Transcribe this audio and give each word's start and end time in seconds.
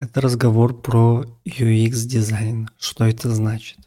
Это 0.00 0.20
разговор 0.20 0.78
про 0.78 1.24
UX-дизайн. 1.46 2.68
Что 2.78 3.04
это 3.04 3.30
значит? 3.34 3.78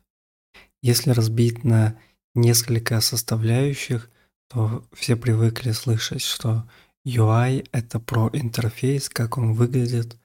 Если 0.82 1.12
разбить 1.12 1.64
на 1.64 2.00
несколько 2.34 3.00
составляющих, 3.00 4.10
то 4.48 4.84
все 4.94 5.16
привыкли 5.16 5.72
слышать, 5.72 6.24
что 6.24 6.68
UI– 7.06 7.68
это 7.72 8.00
про 8.00 8.30
интерфейс, 8.34 9.08
как 9.08 9.38
он 9.38 9.54
выглядит, 9.54 10.18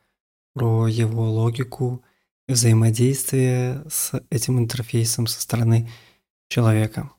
про 0.55 0.89
его 0.89 1.31
логику, 1.31 2.03
взаимодействие 2.49 3.85
с 3.91 4.13
этим 4.31 4.59
интерфейсом 4.59 5.27
со 5.27 5.41
стороны 5.41 5.91
человека. 6.49 7.11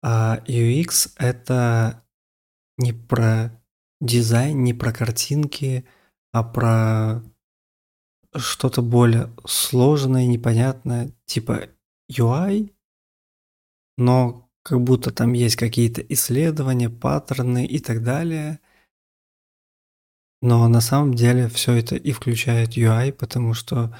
А 0.00 0.38
UX– 0.46 1.12
это 1.16 2.04
не 2.76 2.92
про 2.92 3.50
дизайн, 4.00 4.62
не 4.62 4.74
про 4.74 4.92
картинки, 4.92 5.84
а 6.32 6.42
про 6.42 7.22
что-то 8.34 8.82
более 8.82 9.30
сложное, 9.46 10.26
непонятное, 10.26 11.12
типа 11.24 11.68
UI, 12.10 12.72
но 13.96 14.48
как 14.62 14.80
будто 14.82 15.10
там 15.10 15.32
есть 15.32 15.56
какие-то 15.56 16.02
исследования, 16.02 16.90
паттерны 16.90 17.64
и 17.66 17.78
так 17.78 18.02
далее. 18.02 18.60
Но 20.40 20.68
на 20.68 20.80
самом 20.80 21.14
деле 21.14 21.48
все 21.48 21.72
это 21.74 21.96
и 21.96 22.12
включает 22.12 22.76
UI, 22.76 23.12
потому 23.12 23.54
что 23.54 23.96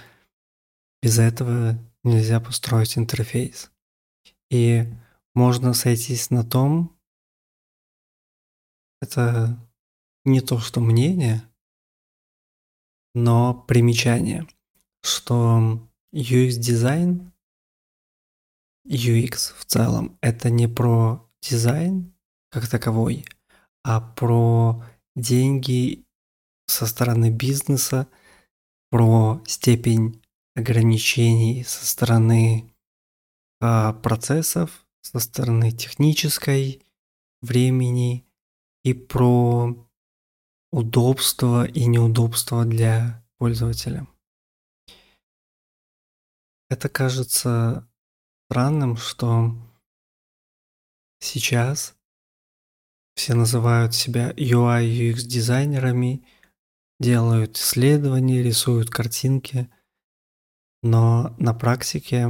без 1.02 1.18
этого 1.18 1.78
нельзя 2.04 2.40
построить 2.40 2.98
интерфейс. 2.98 3.70
И 4.50 4.84
можно 5.34 5.74
сойтись 5.74 6.30
на 6.30 6.44
том, 6.44 6.96
это 9.00 9.58
не 10.24 10.40
то, 10.40 10.58
что 10.58 10.80
мнение, 10.80 11.47
но 13.18 13.52
примечание, 13.52 14.46
что 15.02 15.80
UX-дизайн, 16.14 17.32
UX 18.86 19.54
в 19.58 19.64
целом, 19.64 20.16
это 20.20 20.50
не 20.50 20.68
про 20.68 21.28
дизайн 21.42 22.14
как 22.50 22.68
таковой, 22.68 23.24
а 23.82 24.00
про 24.00 24.84
деньги 25.16 26.04
со 26.66 26.86
стороны 26.86 27.30
бизнеса, 27.30 28.06
про 28.90 29.42
степень 29.46 30.22
ограничений 30.54 31.64
со 31.64 31.84
стороны 31.86 32.72
а, 33.60 33.94
процессов, 33.94 34.86
со 35.02 35.18
стороны 35.18 35.72
технической, 35.72 36.82
времени 37.42 38.24
и 38.84 38.94
про 38.94 39.87
удобство 40.70 41.66
и 41.66 41.86
неудобство 41.86 42.64
для 42.64 43.24
пользователя. 43.38 44.06
Это 46.70 46.88
кажется 46.88 47.88
странным, 48.50 48.96
что 48.96 49.54
сейчас 51.20 51.96
все 53.14 53.34
называют 53.34 53.94
себя 53.94 54.30
UI 54.32 54.84
UX 54.84 55.22
дизайнерами, 55.22 56.24
делают 57.00 57.56
исследования, 57.56 58.42
рисуют 58.42 58.90
картинки, 58.90 59.70
но 60.82 61.34
на 61.38 61.54
практике 61.54 62.28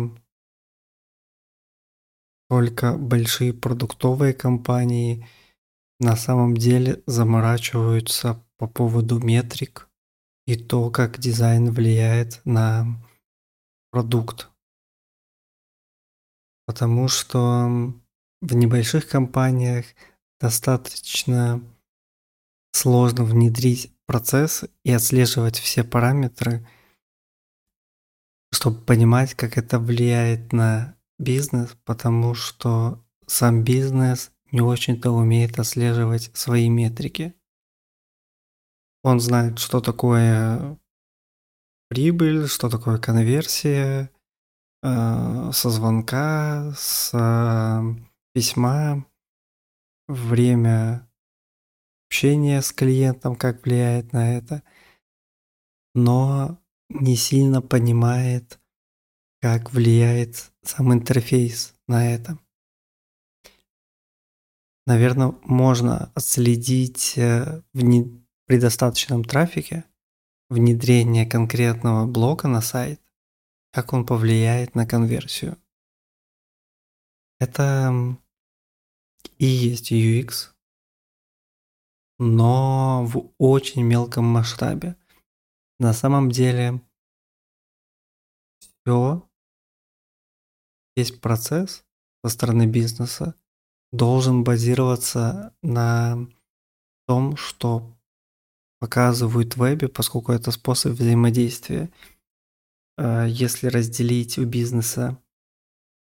только 2.49 2.97
большие 2.97 3.53
продуктовые 3.53 4.33
компании– 4.33 5.27
на 6.01 6.17
самом 6.17 6.57
деле 6.57 7.03
заморачиваются 7.07 8.45
по 8.57 8.67
поводу 8.67 9.19
метрик 9.19 9.89
и 10.47 10.57
то, 10.57 10.91
как 10.91 11.19
дизайн 11.19 11.73
влияет 11.73 12.41
на 12.45 12.87
продукт. 13.91 14.49
Потому 16.67 17.09
что 17.09 17.93
в 18.41 18.55
небольших 18.55 19.09
компаниях 19.09 19.87
достаточно 20.41 21.63
сложно 22.73 23.25
внедрить 23.25 23.93
процесс 24.07 24.65
и 24.85 24.93
отслеживать 24.93 25.59
все 25.59 25.85
параметры, 25.85 26.67
чтобы 28.53 28.81
понимать, 28.81 29.35
как 29.35 29.59
это 29.59 29.79
влияет 29.79 30.53
на 30.53 30.97
бизнес, 31.19 31.77
потому 31.85 32.35
что 32.35 33.05
сам 33.27 33.65
бизнес 33.65 34.31
не 34.53 34.61
очень-то 34.61 35.11
умеет 35.11 35.59
отслеживать 35.59 36.31
свои 36.35 36.69
метрики. 36.69 37.35
Он 39.03 39.21
знает, 39.21 39.59
что 39.59 39.81
такое 39.81 40.79
прибыль, 41.89 42.47
что 42.49 42.69
такое 42.69 42.99
конверсия 42.99 44.11
э, 44.83 45.51
со 45.53 45.71
звонка, 45.71 46.73
с 46.77 47.11
э, 47.15 47.83
письма, 48.35 49.07
время 50.09 51.09
общения 52.09 52.63
с 52.63 52.73
клиентом, 52.73 53.37
как 53.37 53.65
влияет 53.65 54.13
на 54.13 54.37
это, 54.37 54.63
но 55.95 56.59
не 56.89 57.17
сильно 57.17 57.61
понимает, 57.61 58.59
как 59.41 59.73
влияет 59.73 60.53
сам 60.63 60.93
интерфейс 60.93 61.75
на 61.87 62.13
это. 62.13 62.39
Наверное, 64.89 65.35
можно 65.43 66.11
отследить 66.15 67.19
э, 67.19 67.61
в 67.75 68.59
достаточном 68.59 69.23
трафике 69.23 69.85
внедрение 70.49 71.27
конкретного 71.27 72.07
блока 72.07 72.49
на 72.49 72.63
сайт, 72.63 72.99
как 73.71 73.93
он 73.93 74.07
повлияет 74.07 74.75
на 74.75 74.87
конверсию. 74.87 75.59
Это 77.39 78.17
и 79.37 79.45
есть 79.45 79.93
UX, 79.93 80.55
но 82.19 83.05
в 83.05 83.31
очень 83.37 83.83
мелком 83.83 84.25
масштабе. 84.25 84.97
На 85.79 85.93
самом 85.93 86.31
деле 86.31 86.81
все, 88.59 89.29
весь 90.97 91.13
процесс 91.13 91.85
со 92.25 92.31
стороны 92.31 92.65
бизнеса 92.65 93.35
должен 93.93 94.45
базироваться 94.45 95.55
на 95.63 96.29
том, 97.07 97.37
что 97.37 97.97
показывают 98.81 99.55
в 99.55 99.61
вебе, 99.61 99.89
поскольку 99.89 100.33
это 100.33 100.51
способ 100.51 100.93
взаимодействия. 100.93 101.91
А 102.97 103.25
если 103.25 103.69
разделить 103.69 104.39
у 104.39 104.45
бизнеса 104.45 105.19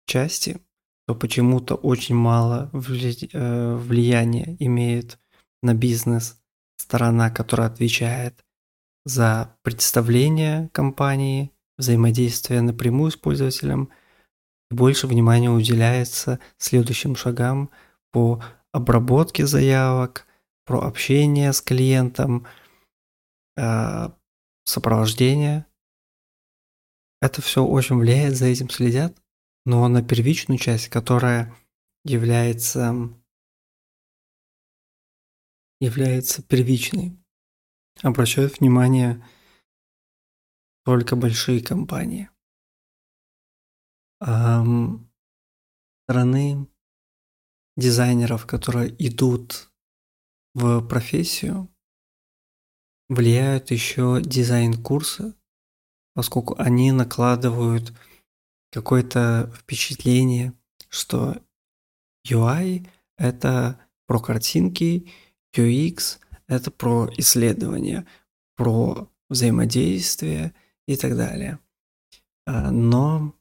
части, 0.05 0.61
то 1.07 1.15
почему-то 1.15 1.75
очень 1.75 2.15
мало 2.15 2.69
э, 2.73 3.75
влияния 3.75 4.55
имеет 4.59 5.19
на 5.61 5.73
бизнес 5.73 6.39
сторона, 6.77 7.29
которая 7.29 7.67
отвечает 7.67 8.45
за 9.05 9.57
представление 9.63 10.69
компании, 10.69 11.51
взаимодействие 11.77 12.61
напрямую 12.61 13.11
с 13.11 13.17
пользователем– 13.17 13.89
больше 14.73 15.07
внимания 15.07 15.49
уделяется 15.49 16.39
следующим 16.57 17.15
шагам 17.15 17.69
по 18.11 18.43
обработке 18.71 19.45
заявок, 19.45 20.27
про 20.65 20.81
общение 20.81 21.53
с 21.53 21.61
клиентом, 21.61 22.47
э, 23.57 24.09
сопровождение. 24.65 25.65
Это 27.21 27.41
все 27.41 27.63
очень 27.63 27.97
влияет, 27.97 28.35
за 28.35 28.45
этим 28.47 28.69
следят, 28.69 29.15
но 29.65 29.87
на 29.87 30.03
первичную 30.03 30.57
часть, 30.57 30.89
которая 30.89 31.53
является, 32.03 33.09
является 35.79 36.43
первичной, 36.43 37.17
обращают 38.01 38.59
внимание 38.59 39.23
только 40.83 41.15
большие 41.15 41.61
компании 41.61 42.29
стороны 46.05 46.67
дизайнеров, 47.75 48.45
которые 48.45 48.95
идут 49.05 49.71
в 50.53 50.81
профессию, 50.87 51.69
влияют 53.09 53.71
еще 53.71 54.21
дизайн-курсы, 54.23 55.33
поскольку 56.13 56.55
они 56.57 56.91
накладывают 56.91 57.93
какое-то 58.71 59.51
впечатление, 59.55 60.53
что 60.89 61.41
UI– 62.27 62.87
это 63.17 63.79
про 64.07 64.19
картинки, 64.19 65.11
UX– 65.55 66.19
это 66.47 66.71
про 66.71 67.09
исследования, 67.17 68.05
про 68.55 69.09
взаимодействие 69.29 70.53
и 70.87 70.95
так 70.95 71.15
далее. 71.15 71.59
А, 72.45 72.71
но 72.71 73.33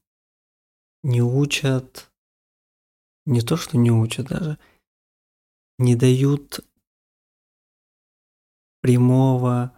не 1.03 1.23
учат, 1.23 2.11
не 3.27 3.41
то 3.41 3.57
что 3.57 3.77
не 3.77 3.91
учат 3.91 4.29
даже, 4.29 4.59
не 5.79 5.97
дают 5.97 6.61
прямого 8.81 9.77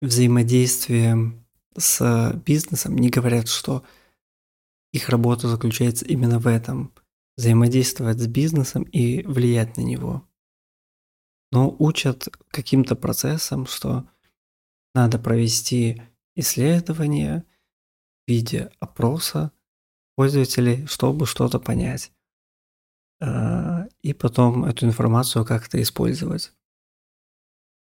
взаимодействие 0.00 1.44
с 1.76 2.32
бизнесом 2.44 2.96
не 2.96 3.10
говорят, 3.10 3.48
что 3.48 3.84
их 4.92 5.08
работа 5.08 5.48
заключается 5.48 6.04
именно 6.04 6.38
в 6.38 6.46
этом– 6.46 6.92
взаимодействовать 7.36 8.18
с 8.18 8.26
бизнесом 8.26 8.84
и 8.84 9.22
влиять 9.22 9.76
на 9.76 9.82
него. 9.82 10.26
Но 11.50 11.74
учат 11.78 12.28
каким-то 12.48 12.96
процессам, 12.96 13.66
что 13.66 14.08
надо 14.94 15.18
провести 15.18 16.02
исследование 16.36 17.44
в 18.26 18.30
виде 18.30 18.70
опроса 18.80 19.52
пользователей, 20.16 20.86
чтобы 20.86 21.26
что-то 21.26 21.58
понять. 21.58 22.12
А, 23.20 23.86
и 24.02 24.12
потом 24.12 24.64
эту 24.64 24.86
информацию 24.86 25.44
как-то 25.44 25.80
использовать. 25.80 26.52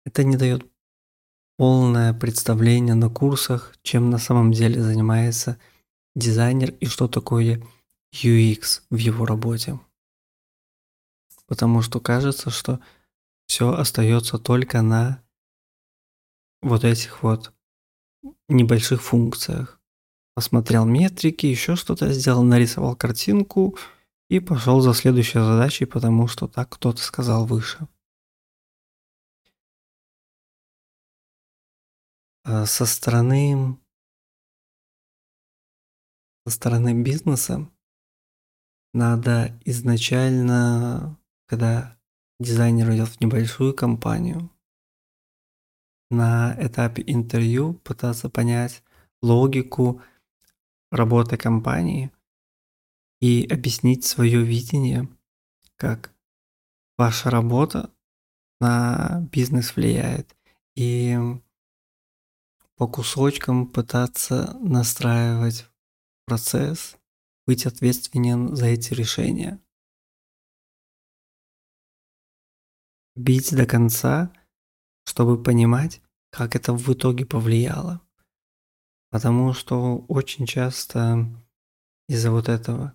Это 0.05 0.25
не 0.25 0.37
дает 0.37 0.65
полное 1.57 2.15
представление 2.15 2.95
на 2.95 3.09
курсах, 3.09 3.75
чем 3.83 4.11
на 4.11 4.19
самом 4.19 4.53
деле 4.53 4.83
занимается 4.83 5.59
дизайнер 6.15 6.73
и 6.81 6.87
что 6.87 7.09
такое 7.09 7.63
UX 8.15 8.83
в 8.91 8.97
его 8.97 9.27
работе. 9.27 9.81
Потому 11.47 11.83
что 11.83 12.01
кажется, 12.01 12.51
что 12.51 12.81
все 13.47 13.73
остается 13.73 14.39
только 14.39 14.83
на 14.83 15.23
вот 16.63 16.85
этих 16.85 17.23
вот 17.23 17.53
небольших 18.49 19.03
функциях. 19.03 19.76
Посмотрел 20.37 20.85
метрики, 20.85 21.47
еще 21.47 21.77
что-то 21.77 22.13
сделал, 22.13 22.43
нарисовал 22.43 22.95
картинку 22.95 23.79
и 24.29 24.39
пошел 24.39 24.83
за 24.83 24.93
следующей 24.93 25.39
задачей, 25.39 25.87
потому 25.87 26.29
что 26.29 26.47
так 26.47 26.69
кто-то 26.69 27.01
сказал 27.01 27.47
выше. 27.47 27.89
А 32.45 32.67
со 32.67 32.85
стороны 32.85 33.79
со 36.47 36.53
стороны 36.53 37.03
бизнеса 37.03 37.71
надо 38.93 39.59
изначально, 39.65 41.19
когда 41.47 41.99
дизайнер 42.39 42.93
идет 42.93 43.09
в 43.09 43.21
небольшую 43.23 43.73
компанию, 43.73 44.51
на 46.11 46.55
этапе 46.61 47.03
интервью 47.07 47.73
пытаться 47.73 48.29
понять 48.29 48.83
логику 49.23 50.03
работы 50.91 51.37
компании 51.37 52.13
и 53.21 53.47
объяснить 53.51 54.05
свое 54.05 54.43
видение, 54.43 55.09
как 55.77 56.15
ваша 56.99 57.31
работа 57.31 57.93
на 58.61 59.27
бизнес 59.33 59.77
влияет. 59.77 60.37
И 60.75 61.17
по 62.77 62.87
кусочкам 62.87 63.67
пытаться 63.67 64.59
настраивать 64.61 65.67
процесс, 66.27 66.97
быть 67.47 67.67
ответственен 67.67 68.55
за 68.55 68.67
эти 68.67 68.93
решения. 68.93 69.61
Бить 73.15 73.55
до 73.55 73.65
конца– 73.67 74.33
чтобы 75.07 75.43
понимать, 75.43 76.03
как 76.31 76.57
это 76.57 76.73
в 76.75 76.93
итоге 76.93 77.25
повлияло. 77.25 78.06
Потому 79.11 79.53
что 79.53 80.05
очень 80.09 80.47
часто 80.47 81.27
из-за 82.09 82.31
вот 82.31 82.49
этого 82.49 82.95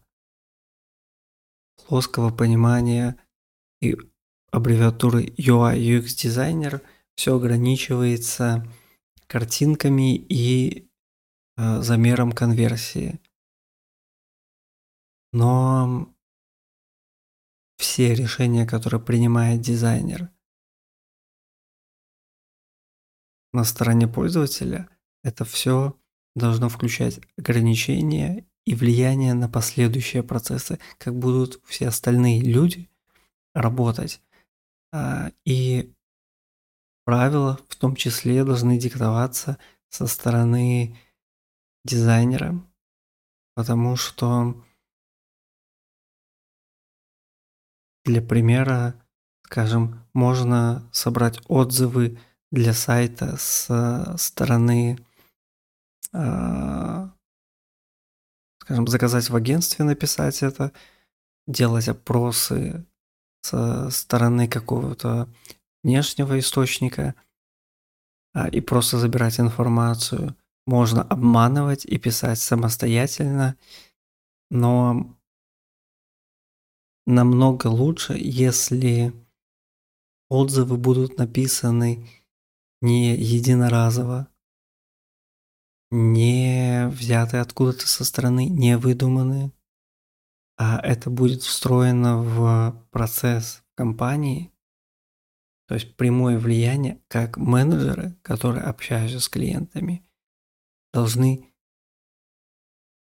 плоского 1.88 2.36
понимания 2.36 3.18
и 3.82 3.98
аббревиатуры 4.52 5.26
UI 5.26 5.78
UX 5.78 6.22
дизайнер 6.22 6.82
все 7.16 7.36
ограничивается 7.36 8.68
картинками 9.28 10.16
и 10.16 10.90
э, 11.58 11.82
замером 11.82 12.32
конверсии. 12.32 13.20
Но 15.34 16.14
все 17.78 18.14
решения, 18.14 18.66
которые 18.66 19.02
принимает 19.02 19.62
дизайнер– 19.62 20.30
на 23.54 23.64
стороне 23.64 24.08
пользователя, 24.08 24.90
это 25.24 25.46
все 25.46 25.98
должно 26.36 26.70
включать 26.70 27.20
ограничения 27.38 28.46
и 28.66 28.76
влияние 28.76 29.34
на 29.34 29.50
последующие 29.50 30.24
процессы, 30.24 30.80
как 30.98 31.16
будут 31.18 31.62
все 31.66 31.88
остальные 31.88 32.42
люди 32.42 32.90
работать. 33.54 34.22
А, 34.94 35.32
и 35.46 35.94
правила 37.06 37.60
в 37.68 37.76
том 37.76 37.96
числе 37.96 38.44
должны 38.44 38.78
диктоваться 38.78 39.58
со 39.90 40.08
стороны 40.08 40.98
дизайнера, 41.84 42.62
потому 43.56 43.96
что 43.96 44.64
для 48.06 48.22
примера, 48.22 48.96
скажем, 49.46 50.06
можно 50.14 50.88
собрать 50.92 51.40
отзывы 51.48 52.20
для 52.52 52.74
сайта 52.74 53.38
с 53.38 54.16
стороны, 54.18 54.98
скажем, 58.62 58.88
заказать 58.88 59.30
в 59.30 59.36
агентстве, 59.36 59.86
написать 59.86 60.44
это, 60.44 60.72
делать 61.48 61.88
опросы 61.88 62.86
со 63.42 63.90
стороны 63.90 64.48
какого-то 64.48 65.28
внешнего 65.84 66.38
источника 66.40 67.16
а, 68.34 68.48
и 68.48 68.62
просто 68.62 68.98
забирать 68.98 69.40
информацию. 69.40 70.36
Можно 70.68 71.02
обманывать 71.02 71.86
и 71.86 71.98
писать 71.98 72.40
самостоятельно, 72.40 73.58
но 74.52 75.18
намного 77.08 77.68
лучше, 77.68 78.14
если 78.16 79.14
отзывы 80.30 80.78
будут 80.78 81.18
написаны 81.18 82.08
не 82.82 83.16
единоразово, 83.16 84.28
не 85.92 86.88
взятые 86.88 87.42
откуда-то 87.42 87.88
со 87.88 88.06
стороны, 88.06 88.48
не 88.48 88.78
выдуманные, 88.78 89.52
а 90.58 90.80
это 90.80 91.10
будет 91.10 91.44
встроено 91.44 92.18
в 92.18 92.88
процесс 92.92 93.64
компании, 93.76 94.52
то 95.68 95.76
есть 95.76 95.96
прямое 95.96 96.38
влияние, 96.38 97.02
как 97.08 97.38
менеджеры, 97.38 98.18
которые 98.22 98.64
общаются 98.64 99.20
с 99.20 99.30
клиентами, 99.30 100.06
должны 100.94 101.52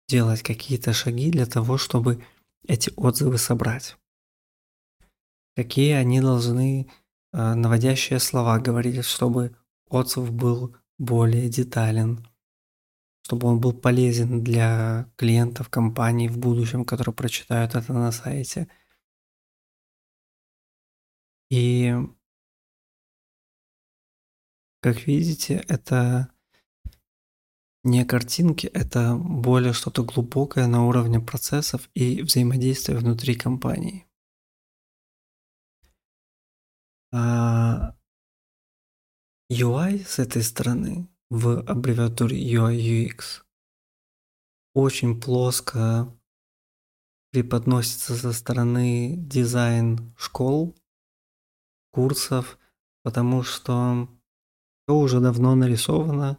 делать 0.09 0.42
какие-то 0.42 0.92
шаги 0.92 1.30
для 1.30 1.47
того, 1.47 1.78
чтобы 1.78 2.25
эти 2.66 2.92
отзывы 2.97 3.38
собрать. 3.38 3.97
Какие 5.56 5.92
они 5.92 6.20
должны 6.20 6.88
э, 7.32 7.54
наводящие 7.54 8.18
слова 8.18 8.59
говорить, 8.59 9.04
чтобы 9.04 9.56
отзыв 9.88 10.32
был 10.32 10.76
более 10.99 11.49
детален, 11.49 12.26
чтобы 13.22 13.48
он 13.48 13.60
был 13.60 13.72
полезен 13.72 14.42
для 14.42 15.10
клиентов 15.16 15.68
компании 15.68 16.28
в 16.28 16.38
будущем, 16.38 16.84
которые 16.84 17.14
прочитают 17.14 17.74
это 17.74 17.92
на 17.92 18.12
сайте. 18.12 18.68
И 21.50 21.94
как 24.82 25.06
видите, 25.06 25.64
это 25.68 26.32
не 27.82 28.04
картинки, 28.04 28.66
это 28.66 29.16
более 29.16 29.72
что-то 29.72 30.04
глубокое 30.04 30.66
на 30.66 30.86
уровне 30.86 31.20
процессов 31.20 31.88
и 31.94 32.22
взаимодействия 32.22 32.96
внутри 32.96 33.34
компании. 33.34 34.06
А 37.12 37.96
UI 39.50 40.04
с 40.06 40.18
этой 40.18 40.42
стороны 40.42 41.08
в 41.30 41.60
аббревиатуре 41.62 42.37
UI 42.37 42.76
UX 42.76 43.42
очень 44.75 45.20
плоско 45.20 46.12
преподносится 47.30 48.16
со 48.16 48.32
стороны 48.32 49.14
дизайн 49.16 50.12
школ, 50.16 50.76
курсов, 51.92 52.58
потому 53.04 53.44
что 53.44 54.08
все 54.87 54.96
уже 54.96 55.20
давно 55.20 55.54
нарисовано, 55.54 56.38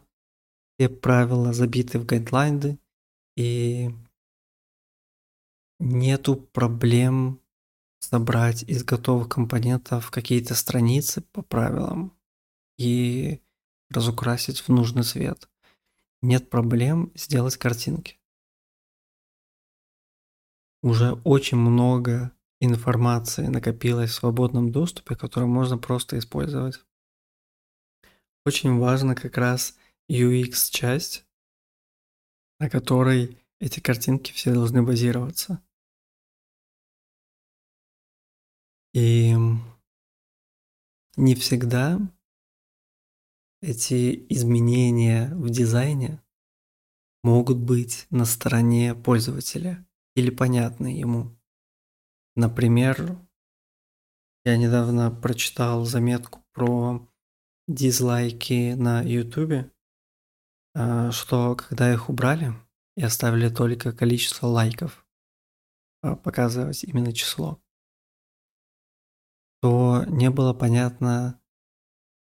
все 0.76 0.90
правила 0.90 1.54
забиты 1.54 1.98
в 1.98 2.04
гайдлайны, 2.04 2.78
и 3.36 3.90
нету 5.78 6.36
проблем 6.36 7.40
собрать 8.00 8.62
из 8.64 8.84
готовых 8.84 9.28
компонентов 9.28 10.10
какие-то 10.10 10.54
страницы 10.54 11.22
по 11.22 11.40
правилам. 11.42 12.12
И 12.76 13.40
разукрасить 13.92 14.60
в 14.60 14.68
нужный 14.68 15.02
цвет. 15.02 15.48
Нет 16.22 16.50
проблем 16.50 17.12
сделать 17.14 17.56
картинки. 17.56 18.18
Уже 20.82 21.12
очень 21.24 21.58
много 21.58 22.32
информации 22.60 23.46
накопилось 23.46 24.10
в 24.10 24.14
свободном 24.14 24.72
доступе, 24.72 25.16
которую 25.16 25.50
можно 25.50 25.78
просто 25.78 26.18
использовать. 26.18 26.80
Очень 28.44 28.78
важна 28.78 29.14
как 29.14 29.36
раз 29.36 29.76
UX-часть, 30.10 31.24
на 32.58 32.68
которой 32.68 33.38
эти 33.60 33.80
картинки 33.80 34.32
все 34.32 34.52
должны 34.52 34.82
базироваться. 34.82 35.62
И 38.92 39.34
не 41.16 41.34
всегда 41.34 41.98
эти 43.62 44.26
изменения 44.28 45.32
в 45.34 45.48
дизайне 45.48 46.20
могут 47.22 47.58
быть 47.58 48.06
на 48.10 48.24
стороне 48.24 48.94
пользователя 48.94 49.86
или 50.16 50.30
понятны 50.30 50.88
ему. 50.88 51.38
Например, 52.34 53.18
я 54.44 54.56
недавно 54.56 55.10
прочитал 55.10 55.84
заметку 55.84 56.44
про 56.52 57.08
дизлайки 57.68 58.74
на 58.74 59.02
YouTube, 59.02 59.70
а, 60.74 61.12
что 61.12 61.54
когда 61.54 61.92
их 61.92 62.08
убрали 62.08 62.52
и 62.96 63.04
оставили 63.04 63.48
только 63.48 63.92
количество 63.92 64.46
лайков, 64.46 65.06
а, 66.02 66.16
показывать 66.16 66.82
именно 66.82 67.12
число, 67.12 67.62
то 69.60 70.04
не 70.08 70.30
было 70.30 70.52
понятно, 70.52 71.40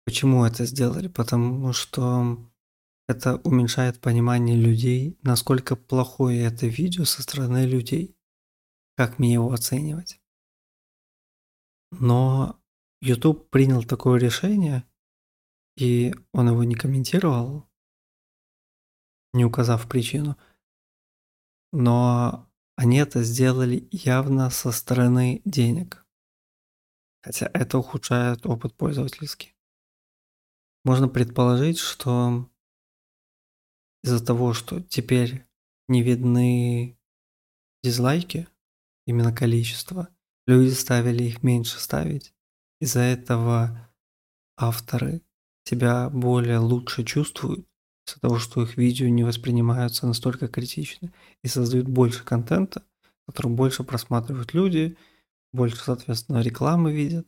почему 0.05 0.45
это 0.45 0.65
сделали, 0.65 1.07
потому 1.07 1.73
что 1.73 2.37
это 3.07 3.37
уменьшает 3.43 3.99
понимание 3.99 4.55
людей, 4.55 5.17
насколько 5.23 5.75
плохое 5.75 6.43
это 6.43 6.67
видео 6.67 7.05
со 7.05 7.21
стороны 7.21 7.65
людей, 7.65 8.17
как 8.95 9.19
мне 9.19 9.33
его 9.33 9.51
оценивать. 9.51 10.21
Но 11.91 12.59
YouTube 13.01 13.49
принял 13.49 13.83
такое 13.83 14.19
решение, 14.19 14.87
и 15.75 16.13
он 16.31 16.49
его 16.49 16.63
не 16.63 16.75
комментировал, 16.75 17.69
не 19.33 19.45
указав 19.45 19.87
причину. 19.87 20.37
Но 21.71 22.49
они 22.75 22.97
это 22.97 23.23
сделали 23.23 23.87
явно 23.91 24.49
со 24.49 24.71
стороны 24.71 25.41
денег. 25.45 26.05
Хотя 27.21 27.49
это 27.53 27.77
ухудшает 27.77 28.45
опыт 28.45 28.75
пользовательский. 28.75 29.55
Можно 30.83 31.07
предположить, 31.07 31.77
что 31.79 32.49
из-за 34.03 34.23
того, 34.23 34.53
что 34.53 34.81
теперь 34.81 35.45
не 35.87 36.03
видны 36.03 36.97
дизлайки, 37.83 38.47
именно 39.05 39.33
количество, 39.33 40.09
люди 40.45 40.71
ставили 40.71 41.23
их 41.23 41.43
меньше 41.43 41.79
ставить. 41.79 42.33
Из-за 42.81 42.99
этого 42.99 43.89
авторы 44.57 45.21
себя 45.65 46.09
более 46.09 46.59
лучше 46.59 47.05
чувствуют, 47.05 47.65
из-за 48.05 48.19
того, 48.19 48.37
что 48.39 48.61
их 48.61 48.75
видео 48.75 49.07
не 49.07 49.23
воспринимаются 49.23 50.05
настолько 50.05 50.49
критично 50.49 51.13
и 51.41 51.47
создают 51.47 51.87
больше 51.87 52.25
контента, 52.25 52.83
который 53.25 53.51
больше 53.51 53.83
просматривают 53.85 54.53
люди, 54.53 54.97
больше, 55.53 55.77
соответственно, 55.77 56.41
рекламы 56.41 56.91
видят. 56.91 57.27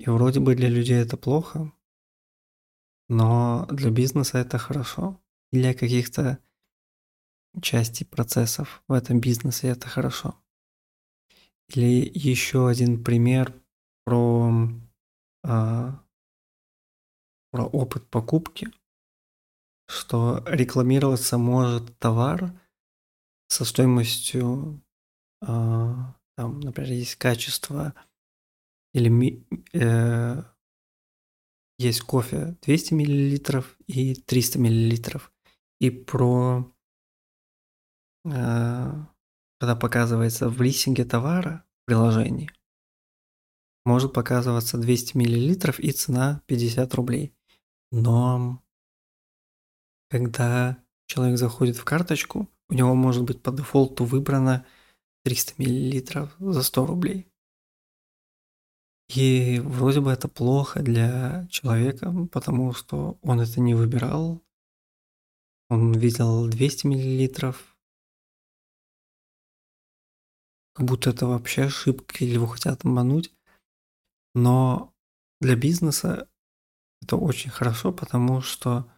И 0.00 0.08
вроде 0.08 0.40
бы 0.40 0.56
для 0.56 0.68
людей 0.68 0.96
это 0.96 1.16
плохо, 1.16 1.72
но 3.10 3.66
для 3.66 3.90
бизнеса 3.90 4.38
это 4.38 4.56
хорошо. 4.56 5.20
Для 5.50 5.74
каких-то 5.74 6.38
частей 7.60 8.04
процессов 8.06 8.84
в 8.86 8.92
этом 8.92 9.20
бизнесе 9.20 9.66
это 9.66 9.88
хорошо. 9.88 10.40
Или 11.68 12.08
еще 12.14 12.68
один 12.68 13.02
пример 13.02 13.52
про, 14.04 14.70
а, 15.44 16.00
про 17.50 17.64
опыт 17.64 18.08
покупки, 18.08 18.70
что 19.88 20.44
рекламироваться 20.46 21.36
может 21.36 21.98
товар 21.98 22.52
со 23.48 23.64
стоимостью, 23.64 24.80
а, 25.42 26.14
там, 26.36 26.60
например, 26.60 26.92
есть 26.92 27.16
качество 27.16 27.92
или 28.94 29.44
э, 29.72 30.44
есть 31.80 32.02
кофе 32.02 32.58
200 32.62 32.92
мл 32.92 33.64
и 33.86 34.14
300 34.14 34.58
мл. 34.58 35.20
И 35.80 35.88
про 35.90 36.70
э, 38.26 38.30
когда 39.58 39.76
показывается 39.76 40.50
в 40.50 40.60
листинге 40.60 41.06
товара 41.06 41.64
в 41.82 41.86
приложении, 41.86 42.50
может 43.86 44.12
показываться 44.12 44.76
200 44.76 45.16
мл 45.16 45.74
и 45.78 45.92
цена 45.92 46.42
50 46.46 46.94
рублей. 46.94 47.34
Но 47.90 48.62
когда 50.10 50.84
человек 51.06 51.38
заходит 51.38 51.76
в 51.76 51.84
карточку, 51.84 52.50
у 52.68 52.74
него 52.74 52.94
может 52.94 53.24
быть 53.24 53.42
по 53.42 53.52
дефолту 53.52 54.04
выбрано 54.04 54.66
300 55.24 55.54
мл 55.56 56.52
за 56.52 56.62
100 56.62 56.86
рублей. 56.86 57.29
И 59.16 59.58
вроде 59.58 60.00
бы 60.00 60.12
это 60.12 60.28
плохо 60.28 60.82
для 60.82 61.44
человека, 61.50 62.12
потому 62.30 62.72
что 62.72 63.18
он 63.22 63.40
это 63.40 63.60
не 63.60 63.74
выбирал. 63.74 64.40
Он 65.68 65.92
видел 65.92 66.48
200 66.48 66.86
миллилитров. 66.86 67.76
Как 70.74 70.86
будто 70.86 71.10
это 71.10 71.26
вообще 71.26 71.64
ошибка 71.64 72.24
или 72.24 72.34
его 72.34 72.46
хотят 72.46 72.84
обмануть. 72.84 73.34
Но 74.36 74.94
для 75.40 75.56
бизнеса 75.56 76.28
это 77.02 77.16
очень 77.16 77.50
хорошо, 77.50 77.92
потому 77.92 78.40
что 78.40 78.88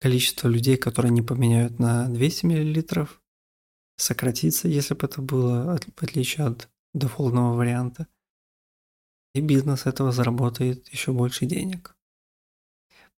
количество 0.00 0.48
людей, 0.48 0.76
которые 0.76 1.12
не 1.12 1.22
поменяют 1.22 1.78
на 1.78 2.08
200 2.08 2.46
миллилитров, 2.46 3.22
сократится, 3.96 4.66
если 4.66 4.94
бы 4.94 5.06
это 5.06 5.22
было 5.22 5.78
в 5.96 6.02
отличие 6.02 6.48
от 6.48 6.68
дефолтного 6.94 7.54
варианта– 7.54 8.08
и 9.34 9.40
бизнес 9.40 9.86
этого 9.86 10.12
заработает 10.12 10.88
еще 10.88 11.12
больше 11.12 11.46
денег. 11.46 11.96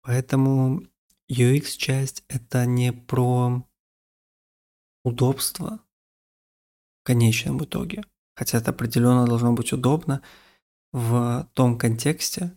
Поэтому 0.01 0.83
UX-часть 1.29 2.23
это 2.27 2.65
не 2.65 2.91
про 2.91 3.65
удобство 5.03 5.79
в 7.01 7.05
конечном 7.05 7.63
итоге, 7.63 8.03
хотя 8.35 8.57
это 8.57 8.71
определенно 8.71 9.25
должно 9.25 9.53
быть 9.53 9.73
удобно 9.73 10.21
в 10.91 11.49
том 11.53 11.77
контексте, 11.77 12.55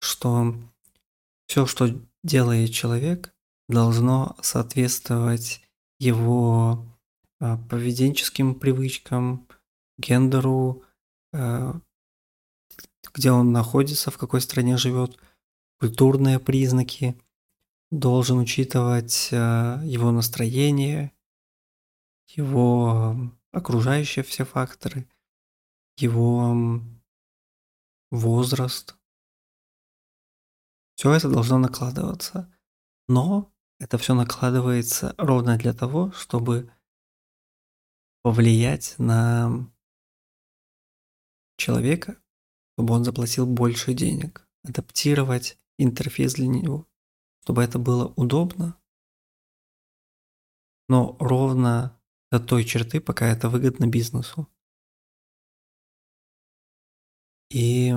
что 0.00 0.54
все, 1.46 1.66
что 1.66 1.88
делает 2.22 2.72
человек, 2.72 3.34
должно 3.68 4.36
соответствовать 4.40 5.62
его 5.98 6.86
а, 7.40 7.56
поведенческим 7.56 8.54
привычкам, 8.54 9.48
гендеру, 9.98 10.84
а, 11.32 11.80
где 13.14 13.30
он 13.30 13.52
находится, 13.52 14.10
в 14.10 14.18
какой 14.18 14.40
стране 14.40 14.76
живет, 14.76 15.18
культурные 15.78 16.38
признаки, 16.38 17.20
должен 17.90 18.38
учитывать 18.38 19.28
э, 19.32 19.80
его 19.84 20.10
настроение, 20.12 21.12
его 22.28 23.16
окружающие 23.50 24.24
все 24.24 24.44
факторы, 24.44 25.08
его 25.98 26.80
возраст. 28.10 28.96
Все 30.94 31.12
это 31.12 31.28
должно 31.28 31.58
накладываться. 31.58 32.50
Но 33.08 33.52
это 33.78 33.98
все 33.98 34.14
накладывается 34.14 35.14
ровно 35.18 35.58
для 35.58 35.74
того, 35.74 36.12
чтобы 36.12 36.72
повлиять 38.22 38.94
на 38.98 39.68
человека, 41.56 42.21
чтобы 42.74 42.94
он 42.94 43.04
заплатил 43.04 43.46
больше 43.46 43.94
денег, 43.94 44.46
адаптировать 44.64 45.58
интерфейс 45.78 46.34
для 46.34 46.46
него, 46.46 46.86
чтобы 47.42 47.62
это 47.62 47.78
было 47.78 48.12
удобно, 48.16 48.78
но 50.88 51.16
ровно 51.18 52.00
до 52.30 52.40
той 52.40 52.64
черты, 52.64 53.00
пока 53.00 53.26
это 53.26 53.48
выгодно 53.48 53.86
бизнесу. 53.86 54.48
И 57.50 57.92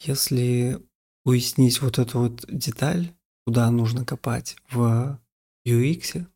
если 0.00 0.82
уяснить 1.24 1.82
вот 1.82 1.98
эту 1.98 2.20
вот 2.20 2.46
деталь, 2.48 3.14
куда 3.46 3.70
нужно 3.70 4.04
копать 4.06 4.56
в 4.70 5.20
UX, 5.66 6.26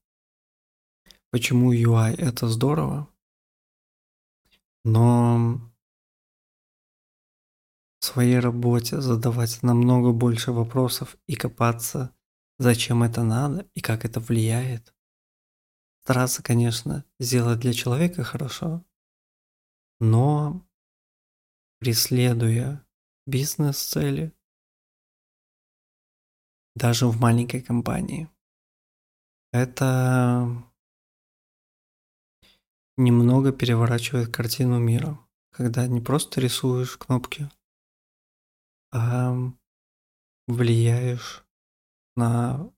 почему 1.30 1.72
UI 1.72 2.14
это 2.16 2.48
здорово, 2.48 3.11
но 4.84 5.60
в 8.00 8.04
своей 8.04 8.38
работе 8.38 9.00
задавать 9.00 9.62
намного 9.62 10.12
больше 10.12 10.52
вопросов 10.52 11.16
и 11.28 11.36
копаться, 11.36 12.14
зачем 12.58 13.02
это 13.02 13.22
надо 13.22 13.68
и 13.74 13.80
как 13.80 14.04
это 14.04 14.18
влияет. 14.20 14.94
Стараться, 16.02 16.42
конечно, 16.42 17.04
сделать 17.20 17.60
для 17.60 17.72
человека 17.72 18.24
хорошо, 18.24 18.84
но 20.00 20.66
преследуя 21.78 22.84
бизнес-цели, 23.26 24.32
даже 26.74 27.06
в 27.06 27.20
маленькой 27.20 27.60
компании. 27.60 28.28
Это 29.52 30.71
немного 33.04 33.52
переворачивает 33.52 34.34
картину 34.34 34.78
мира, 34.78 35.18
когда 35.50 35.86
не 35.86 36.00
просто 36.00 36.40
рисуешь 36.40 36.96
кнопки, 36.96 37.50
а 38.92 39.34
влияешь 40.46 41.44
на 42.16 42.70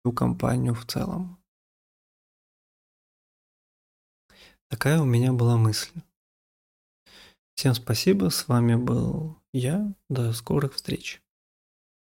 всю 0.00 0.12
компанию 0.12 0.74
в 0.74 0.86
целом. 0.86 1.38
Такая 4.70 5.00
у 5.00 5.04
меня 5.04 5.32
была 5.32 5.56
мысль. 5.56 6.00
Всем 7.54 7.74
спасибо, 7.74 8.28
с 8.28 8.46
вами 8.46 8.76
был 8.76 9.36
я, 9.52 9.94
до 10.08 10.32
скорых 10.32 10.74
встреч. 10.74 11.22